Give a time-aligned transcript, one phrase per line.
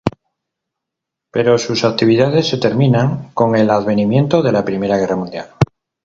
[1.31, 5.49] Pero sus actividades se terminan con el advenimiento de la Primera Guerra Mundial.